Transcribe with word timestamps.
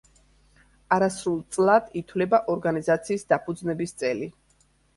არასრულ 0.97 1.35
წლად 1.57 1.93
ითვლება 2.03 2.41
ორგანიზაციის 2.55 3.29
დაფუძნების 3.35 3.97
წელი. 4.03 4.35